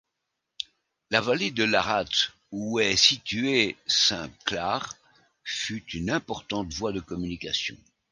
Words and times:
La 1.11 1.21
vallée 1.21 1.51
de 1.51 1.63
l'Arrats 1.63 2.25
où 2.51 2.79
est 2.79 2.95
située 2.95 3.77
Saint-Clar 3.85 4.95
fut 5.43 5.83
une 5.93 6.09
importante 6.09 6.73
voie 6.73 6.91
de 6.91 6.99
communication. 7.01 7.77